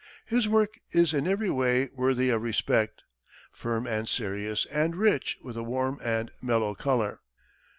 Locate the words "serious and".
4.09-4.95